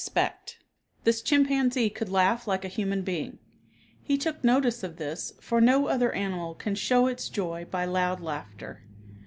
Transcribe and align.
Specht. 0.03 0.57
This 1.03 1.21
chimpanzee 1.21 1.91
could 1.91 2.09
laugh 2.09 2.47
like 2.47 2.65
a 2.65 2.73
human 2.73 3.03
being. 3.03 3.37
He 4.01 4.17
took 4.17 4.43
notice 4.43 4.81
of 4.81 4.97
this, 4.97 5.33
for 5.39 5.61
no 5.61 5.85
other 5.89 6.11
animal 6.13 6.55
can 6.55 6.73
show 6.73 7.05
its 7.05 7.29
joy 7.29 7.65
by 7.69 7.85
loud 7.85 8.19
laughter. 8.19 8.81